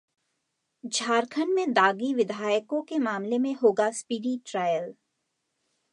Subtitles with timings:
[0.83, 4.93] झारखंड में दागी विधायकों के मामले में होगा स्पीडी ट्रायल